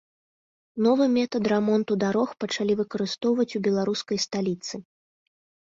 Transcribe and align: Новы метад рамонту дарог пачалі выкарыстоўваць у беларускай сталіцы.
Новы 0.85 1.05
метад 1.17 1.43
рамонту 1.53 1.93
дарог 2.05 2.29
пачалі 2.45 2.73
выкарыстоўваць 2.81 3.47
у 3.63 3.65
беларускай 3.71 4.17
сталіцы. 4.27 4.75